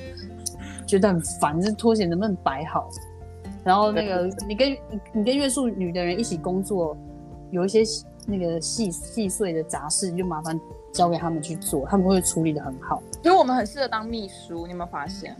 [0.87, 2.89] 觉得很烦，这拖鞋能不能摆好？
[3.63, 4.79] 然后那个你跟你
[5.13, 6.97] 你跟月处女的人一起工作，
[7.51, 7.83] 有一些
[8.27, 10.59] 那个细细碎的杂事，就麻烦
[10.93, 13.03] 交给他们去做，他们会处理的很好。
[13.23, 15.37] 所以我们很适合当秘书，你有没有发现？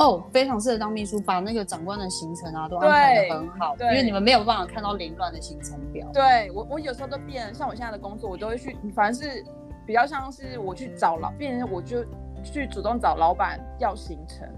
[0.00, 6.08] 哦，非常适合当秘书，把那个长官的行程啊都安排的很好，因为你们没有办法看到凌乱的行程表。
[6.10, 9.44] 对我，我有时候都变，像我现在的工作，我都会去，反正是
[9.86, 12.02] 比较像是我去找老，变成我就
[12.42, 14.48] 去主动找老板要行程。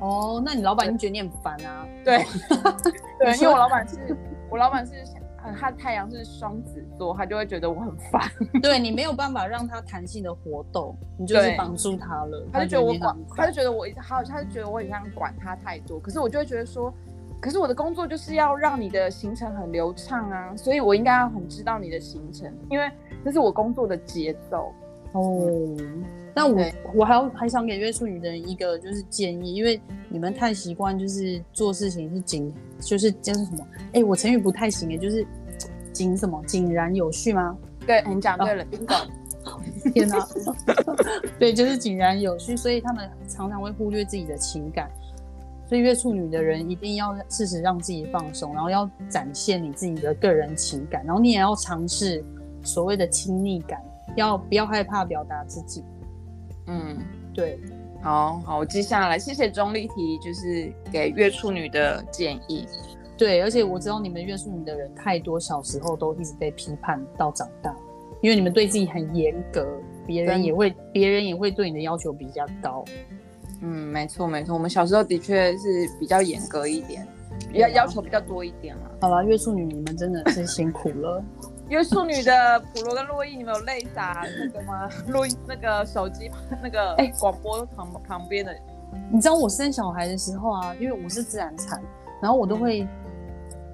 [0.00, 1.84] 哦，那你老板一定觉得你很烦啊。
[2.04, 2.24] 对，
[3.18, 4.16] 对，因为我老板是，
[4.48, 5.04] 我老板是，
[5.48, 8.30] 呃他太阳是双子座，他就会觉得我很烦，
[8.62, 16.92] 对你没有办法让他弹性的活动，你就是对绑住他了，他就觉得我管，他就觉得我，好他就觉得我很像管他太多，可是我就会觉得说，
[17.40, 22.90] 可是我的工作就是要让你的行程很流畅啊，所以我应该要很知道你的行程，因为
[23.24, 24.72] 这是我工作的节奏。
[25.12, 25.76] 哦。
[26.34, 33.66] 那我我还要还想给约处女的人一个就是建议，因为你们太习惯就是做事情是紧，就是就是什么？
[33.94, 35.26] 哎，我成语不太行哎，就是
[35.98, 37.56] 井什么井然有序吗？
[37.84, 38.94] 对，你讲对了，冰狗。
[39.92, 40.24] 天哪，
[41.40, 44.88] 对，就是井然有序，所以他们常常会忽略自己的情感。
[45.68, 52.22] 所以，月处女的人一定要适时让自己放松，然后要展现你自己的个人情感，然后你也要尝试
[52.62, 53.82] 所谓的亲密感，
[54.14, 55.82] 要不要害怕表达自己？
[56.66, 56.96] 嗯，
[57.34, 57.58] 对，
[58.02, 62.66] 好好，我记下来，谢谢钟丽缇，就是给月处女的建议。
[63.18, 67.74] 对，而且我知道你们约束女的人太多，小时候都一直被批判到长大，
[68.22, 69.66] 因为你们对自己很严格，
[70.06, 72.84] 别人也会，别人也会对你的要求比较高。
[73.60, 77.04] 嗯，没错没错，我们小时候的确是比较严格一点，
[77.52, 78.82] 比较要求比较多一点了。
[79.00, 81.20] 好了，约束女你们真的是辛苦了。
[81.68, 84.88] 约束女的普罗跟洛伊，你们有泪洒那个吗？
[85.08, 86.30] 洛伊那个手机
[86.62, 88.54] 那个哎广播旁旁边的，
[89.12, 91.82] 你知道我生小孩的时候啊，因为我是自然产，
[92.22, 92.86] 然后我都会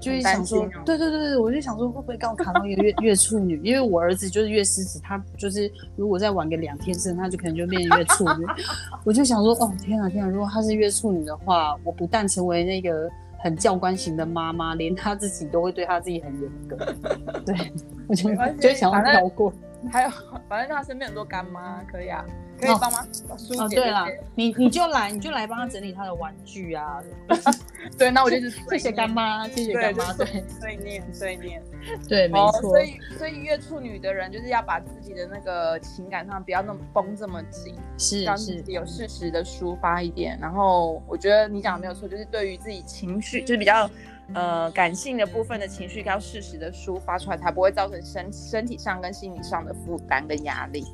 [0.05, 8.45] 就是想说对对对对，我就想说会不会刚好卡到一个月月处女，因为我儿子就是月狮子，他就是如果再晚个两天生，他就可能就变成月处女。
[9.05, 16.77] 我就想说，哦天啊天啊，如果他是月处女的话，我不但成为那个很教官型的妈妈，连他自己都会对他自己很严格。
[17.47, 17.73] 对，
[18.07, 19.53] 我就就想要跳过。
[19.91, 20.11] 还有
[20.49, 22.25] 反正他身边很多干妈，可以啊，
[22.61, 23.07] 可以哦帮忙
[23.39, 27.03] 疏哦，解、对了，你你就来，你就来帮他整理他的玩具啊。
[27.99, 31.63] 对，那我就是谢谢干妈，谢谢对，干妈，就是对碎念碎念。
[32.09, 32.71] 对，没哦，错。
[32.71, 40.39] 所以所以月处女的人就是要把自己的那个情感上不要那么绷这么紧，是让自是己有适时的抒发一点。
[40.41, 43.89] 然后我觉得你讲的没有错，就是对于自己情绪，就是比较
[44.33, 50.87] 呃感性的部分的情绪，要适时的抒发出来，才不会造成身身体上跟心理上的负担跟压力。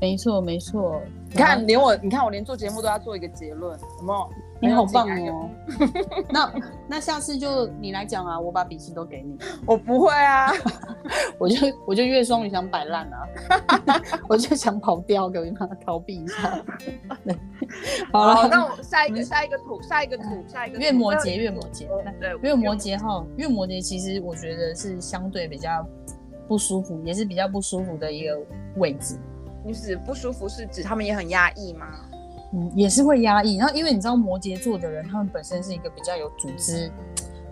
[0.00, 1.02] 没错没错。
[1.28, 4.30] 你看，连我，你看我连做节目都要做一个结论，有没有？
[4.60, 5.50] 你好棒哦！
[6.30, 6.52] 那
[6.88, 10.50] 那下次就你来讲啊，我把笔记都给你，我不会啊，
[11.38, 16.60] 我就我就月双鱼想摆烂啊， 我就想跑掉，可以帮他逃避一下。
[18.12, 21.86] 好了，那我下一个下一个土，下一个土，下一个月摩羯，月摩羯，
[22.18, 25.86] 对，月摩羯哈，月摩羯其实我觉得是相对比较
[26.48, 28.36] 不舒服，也是比较不舒服的一个
[28.76, 29.16] 位置。
[29.64, 31.86] 你指不舒服是指他们也很压抑吗？
[32.52, 33.56] 嗯，也是会压抑。
[33.56, 36.90] 然后，因为你知道摩羯座的人，他们本身是一个比较有组织、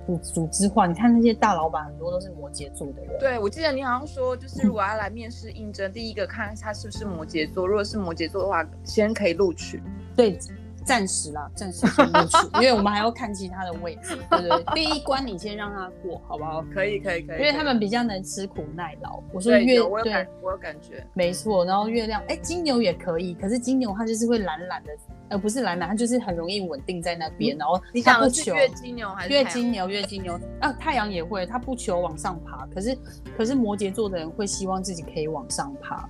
[0.06, 0.86] 组组织化。
[0.86, 3.18] 你看那些大老板，很多都是摩羯座的人。
[3.18, 9.82] 对，我记得你好像说，就是如果要来面试应征，第一个看他是不是摩羯座，如果是摩羯座的话，先可以录取。
[10.16, 10.38] 对，
[10.86, 14.16] 暂时啦， 暂时先录取，因为我们还要看其他的位置。
[14.30, 16.64] 对对对，第一关你先让他过，好不好？
[16.72, 19.20] 可以，可以，可以因为他们比较能吃苦耐劳。
[19.32, 21.04] 我说，月对有我有感，，我有感觉。
[21.12, 21.64] 没错。
[21.64, 24.90] 然后月亮，哎，金牛也可以，可是金牛它就是会懒懒的，
[25.30, 28.44] 呃，不是懒懒，它就是很容易稳定在那边，然后你想不求。
[28.52, 32.96] 讲的是月金牛还是月金牛，月金牛啊，太阳也会，它不求往上爬，可是
[33.36, 36.08] 可是摩羯座的人会希望自己可以往上爬，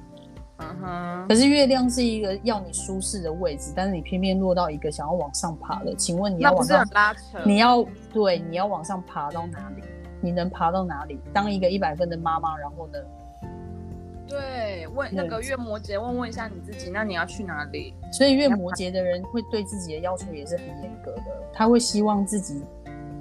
[0.59, 7.39] 嗯哼，可是月亮是一个要你舒适的位置，但是你偏偏落到一个想要往上爬的，请问你要往上拉扯？
[7.45, 9.83] 你要对你要往上爬到哪里？
[10.21, 11.21] 你能爬到哪里？
[11.33, 12.99] 当一个一百分的妈妈，然后呢？
[14.29, 17.95] 对，问那个月摩羯，问问一下你自己，那你要去哪里？
[18.11, 22.61] 所以月摩羯的人会对自己的要求也是很严格的，他会希望自己，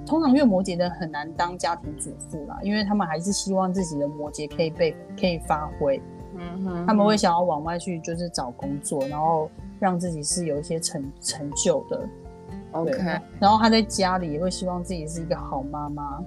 [0.04, 6.02] 通常月摩羯的很难当家庭主妇啦，因为他们还是希望自己的摩羯可以被可以发挥，
[6.38, 12.08] 嗯哼，他们会想要往外去就是找工作，然后让自己是有一些成成就的
[12.72, 12.98] ，OK，
[13.40, 16.20] 然后他在家里也会希望自己是一个好妈妈。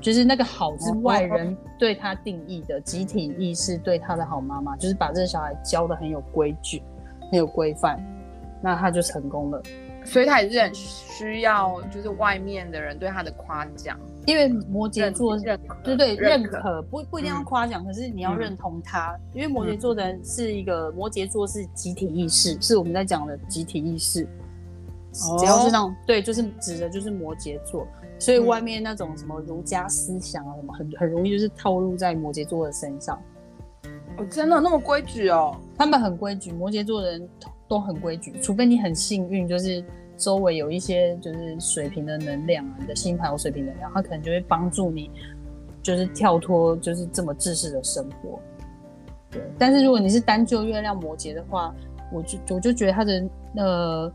[0.00, 6.82] 就是那个好是外人对他定义的集体意识对他的好妈妈，就是把这个小孩教的很有规矩、
[7.30, 7.98] 很有规范，
[8.60, 9.62] 那他就成功了。
[10.04, 13.98] 所以他也是很需要，就是外面的人对他的夸奖。
[14.26, 19.14] 因为摩羯座认对对认可不不一定要夸奖，可是你要认同他。
[19.34, 24.26] 因为摩羯座的人是一个摩羯座是集体意识，是我们在讲的集体意识。
[25.12, 27.86] 只要是那种对，就是指的就是摩羯座。
[28.18, 33.20] 所以外面那种什么儒家思想啊，什么很很容易就是套入在摩羯座的身上。
[34.16, 35.54] 哦，真的那么规矩哦？
[35.76, 37.28] 他们很规矩，摩羯座的人
[37.74, 39.84] 都很规矩，除非你很幸运，就是
[40.16, 45.10] 周围有一些就是水平的能量啊，你的星盘有水平能量，他可能就会帮助你，
[45.82, 48.38] 就是跳脱就是这么自私的生活。
[49.28, 51.74] 对，但是如果你是单就月亮摩羯的话，
[52.12, 54.12] 我就我就觉得他的呃。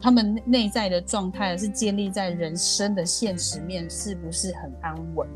[0.00, 5.26] 他们内在的状态是建立在人生的现实面是不是很安稳？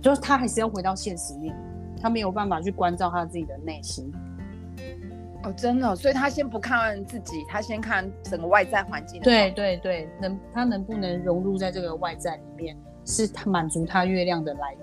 [0.00, 1.54] 就是他还是要回到现实面，
[2.00, 4.10] 他没有办法去关照他自己的内心。
[5.44, 9.20] 哦，真的，所以他先不看自己，他先看整个外在环境。
[9.22, 14.82] 对对对，能他能不能融入在这个外在里面，是他满足他月亮的来源。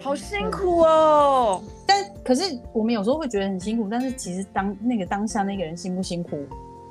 [0.00, 1.62] 好辛苦哦！
[1.86, 6.44] 但可是我们有时候会觉得很辛苦，但是其实当那个当下那个人辛不辛苦？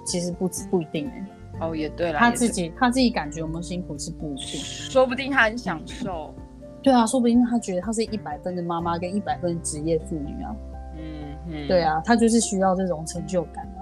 [0.06, 1.26] 其实不不一定哎，
[1.60, 6.34] 哦也对了，他自己他自己感觉有没有辛苦是不一定，说不定他很享受，
[6.82, 10.56] 对啊，说不定他觉得他是一百分的妈妈跟一百分的职业妇女啊，
[10.96, 13.80] 嗯嗯，对啊，他就是需要这种成就感啊，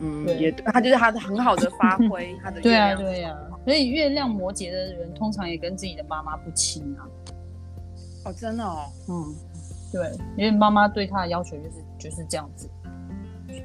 [0.00, 7.06] 嗯，也对，他就是他的很好的发挥 他的对啊对啊，所以月亮摩羯的人通常也跟自己的妈妈不亲啊，
[8.26, 9.34] 哦真的哦，嗯，
[9.92, 12.68] 对，因为妈妈对他的要求就是就是这样子。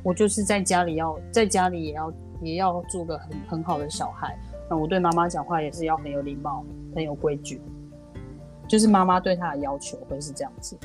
[0.03, 4.37] 我就是在家里要在家里也要也要做个很很好的小孩，
[4.69, 6.63] 那我对妈妈讲话也是要很有礼貌、
[6.95, 7.59] 很有规矩，
[8.67, 10.77] 就是妈妈对他的要求会是这样子。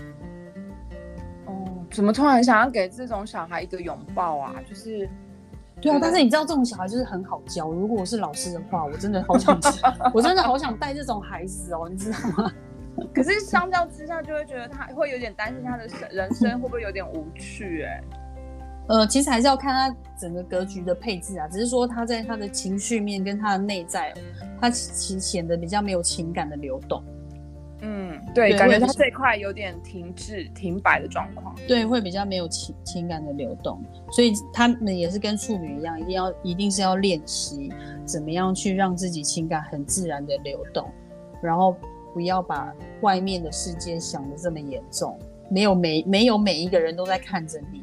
[1.94, 4.54] 哦，怎么突然想要给这种小孩一个拥抱啊？
[4.68, 5.08] 就是，
[5.80, 7.70] 对啊，但是你知道这种小孩就是很好教。
[7.70, 9.58] 如果我是老师的话，我真的好想，
[10.12, 12.52] 我真的好想带这种孩子哦，你知道吗？
[13.12, 18.02] 可是相较之下，就会觉得他会有点担心他的人生会不会有点无趣哎。
[18.86, 21.48] 呃，其实还是要看他整个格局的配置啊。
[21.48, 24.12] 只是说他在他的情绪面跟他的内在，
[24.60, 27.02] 他其显得比较没有情感的流动。
[28.34, 31.54] 嗯，对，感觉他这块有点停滞、停摆的状况。
[31.66, 33.82] 对，会比较没有情情感的流动。
[34.10, 37.72] 所以他们也是跟处女一样，一定要一定是要练习
[38.04, 40.90] 怎么样去让自己情感很自然的流动，
[41.40, 41.76] 然后
[42.12, 45.18] 不要把外面的世界想的这么严重。
[45.50, 47.82] 没有每没有每一个人都在看着你。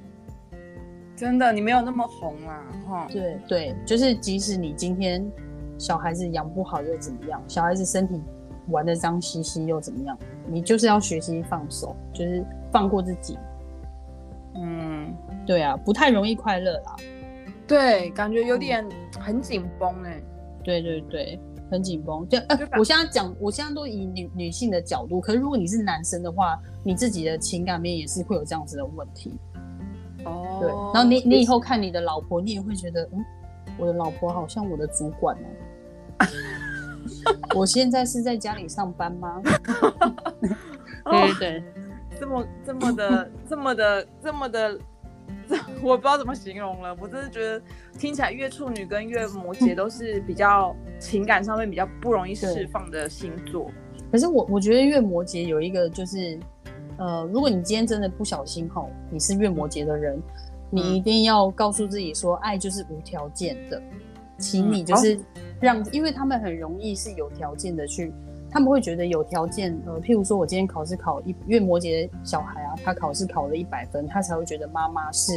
[1.15, 3.07] 真的，你没有那么红啊，哈。
[3.11, 5.23] 对对，就是即使你今天
[5.77, 7.41] 小孩子养不好又怎么样？
[7.47, 8.19] 小孩子身体
[8.67, 10.17] 玩的脏兮兮又怎么样？
[10.47, 13.37] 你就是要学习放手，就是放过自己。
[14.55, 16.95] 嗯，对啊，不太容易快乐啦。
[17.65, 18.85] 对，感觉有点
[19.19, 20.21] 很紧绷哎。
[20.63, 21.39] 对对对，
[21.71, 22.27] 很紧绷。
[22.27, 29.39] 就呃，我现在讲，我现在都以女女性的角度，可是如果你是男生的话，你自己的情感面也是会有这样子的问题。
[30.25, 33.25] 哦，对，然后你你以后看你的老婆，你也会觉得，嗯，
[33.79, 35.47] 我的老婆好像我的主管哦。
[37.55, 39.41] 我现在是在家里上班吗？
[41.05, 41.63] 对对对，
[42.19, 44.79] 这么这么的这么的这么的，
[45.81, 46.95] 我不知道怎么形容了。
[46.99, 47.61] 我真的觉得
[47.97, 53.69] 听起来月处女跟月摩羯都是比较情感上面比较不容易释放的星座。
[54.11, 56.39] 可是我我觉得月摩羯有一个就是。
[56.97, 60.21] 呃，如果你今天真的不小心吼，你是月摩羯的人，
[60.69, 63.81] 你一定要告诉自己说，爱就是无条件的，
[64.41, 65.17] 请你就是
[65.59, 68.11] 让，因为他们很容易是有条件的去，
[68.49, 75.31] 他们会觉得有条件，呃，譬如说我今天考试考一因为摩羯小孩啊，他考试考了一百分，他才会觉得妈妈是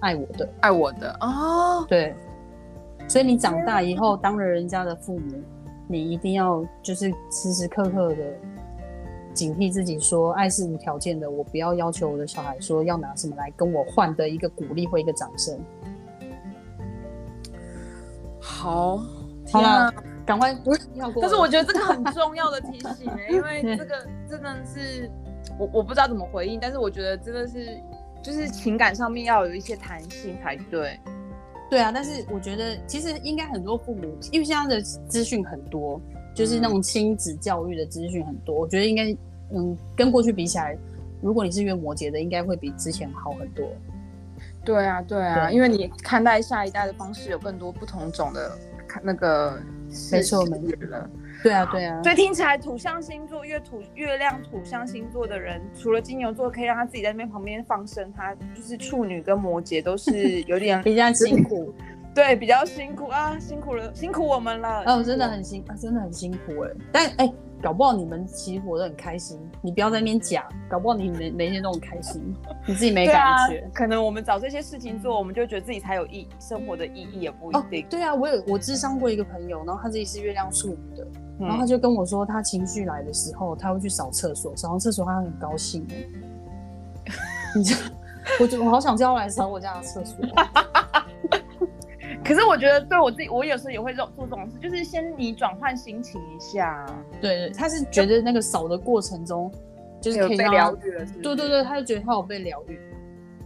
[0.00, 2.14] 爱我的，爱我的哦，对，
[3.08, 5.38] 所以你长大以后当了人家的父母，
[5.86, 8.16] 你一定要就是时时刻刻的。
[9.32, 15.56] 警惕自己，说爱是无条件的，我不要要求我的小孩说要拿什么来跟我换的一个鼓励或一个掌声。
[18.40, 18.98] 好，
[19.46, 19.92] 天啊，
[20.24, 20.56] 赶快
[21.20, 25.10] 但是我觉得这个很重要的提醒，因为 这个真的是
[25.58, 27.78] 我我不知道怎么回应，但是我觉得真的是
[28.22, 30.98] 就是情感上面要有一些弹性才对。
[31.70, 36.00] 对啊，但是我觉得其实应该很多父母，因为现在的资讯很多，
[36.34, 39.16] 就是那种亲子教育的资讯很多，我觉得应该
[39.54, 40.76] 嗯跟过去比起来，
[41.22, 43.64] 如果你是月摩羯的，应该会比之前好很多。
[44.64, 48.50] 对啊，对啊，对因为你看待下一代的方式有更多不同种的
[48.86, 49.58] 看那个
[50.12, 51.10] 没错世没错了。
[51.42, 61.72] 对啊，对啊，所以听起来土象星座月土月亮土象星座的人，除了金牛座可以让他自己在那边旁边放生，他就是处女跟摩羯都是有点 比较辛苦。
[62.12, 64.82] 对比较辛苦啊，辛苦了，辛苦我们了。
[64.84, 66.70] 哦，真的很辛，啊、真的很辛苦哎。
[66.90, 67.32] 但哎、
[67.62, 72.22] 搞不好你们其实活得很开心，你不要在那边讲，搞不好你每每天都很开心，
[72.66, 81.06] 你自己没感觉。，可能我们找这些事情做，我们就觉得自己才有意义，生活的意义也不一哦定。，对啊，我有我智商过一个朋友，然后他自己是月亮处女的，
[81.38, 85.96] 然后他嗯，就跟我说，他情绪来的时候，他会去扫厕所，扫完厕所他很高兴哎。
[87.56, 87.74] 你这，
[88.40, 90.16] 我就我好想叫他来扫我家的厕所。
[92.24, 96.86] 可是我觉得对我自己，我有时候也会做做这种事，就是先你转换心情一下，
[97.20, 99.50] 对对，他是觉得那个扫的过程中，
[100.00, 102.78] 就是有被疗愈了，是不是对对对，他就觉得他有被疗愈。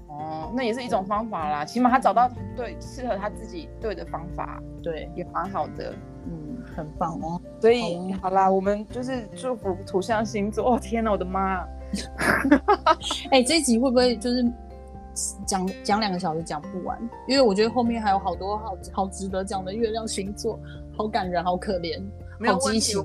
[0.08, 5.92] 哦，那也是一种方法啦，起码他找到对适合他自己对的方法，对，也蛮好的。
[6.26, 7.40] 嗯，很棒哦。
[7.60, 10.74] 所以哦好啦，我们就是祝福土象星座。
[10.74, 11.66] 哦天哪，我的妈！
[13.30, 14.44] 哎、这一集会不会就是
[15.46, 16.98] 讲讲两个小时讲不完？
[17.26, 20.58] 因为我觉得后面还有好多好好值得讲的月亮星座，
[20.96, 22.02] 好感人，好可怜，
[22.38, 23.04] 没有激情。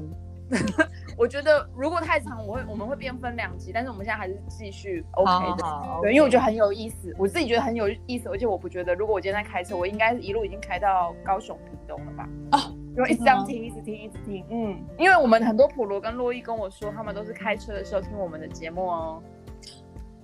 [1.16, 5.64] 我觉得如果太长，我会我们会变分两集，但是我们现在还是继续 OK 的。
[5.64, 12.28] 好好对，因为我觉得很有意思，我自己觉得很有意思，而且我不觉得，如果我今天在开车，我应该一路已经开到高雄、屏东了吧？
[12.50, 19.22] 啊，就一直这样听，一直听，一直听，嗯，因为我们很多普罗跟洛伊跟我说，他们都是开车的时候听我们的节目哦。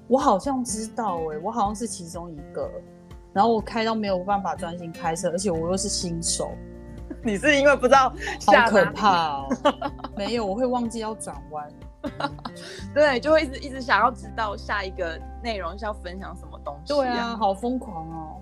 [0.08, 2.70] 我好像知道哎、我好像是其中一个。
[3.34, 6.52] 然后我开到没有办法专心开车，而且我又是新手，
[7.22, 8.14] 你是因为不知道
[8.46, 9.50] 好可怕哦！
[10.16, 11.68] 没有，我会忘记要转弯。
[12.94, 18.42] 对，就会一直一直想要知道下一个内容是要分享什么东西、对啊，，好疯狂哦！